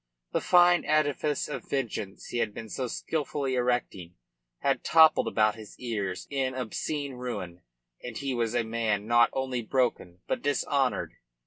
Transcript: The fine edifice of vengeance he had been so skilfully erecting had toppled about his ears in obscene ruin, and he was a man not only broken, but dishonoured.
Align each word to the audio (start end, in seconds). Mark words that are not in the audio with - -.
The 0.31 0.41
fine 0.41 0.83
edifice 0.83 1.47
of 1.47 1.69
vengeance 1.69 2.29
he 2.29 2.39
had 2.39 2.55
been 2.55 2.69
so 2.69 2.87
skilfully 2.87 3.53
erecting 3.53 4.15
had 4.61 4.83
toppled 4.83 5.27
about 5.27 5.53
his 5.53 5.77
ears 5.79 6.25
in 6.31 6.55
obscene 6.55 7.13
ruin, 7.13 7.61
and 8.03 8.17
he 8.17 8.33
was 8.33 8.55
a 8.55 8.63
man 8.63 9.05
not 9.05 9.29
only 9.31 9.61
broken, 9.61 10.21
but 10.25 10.41
dishonoured. 10.41 11.17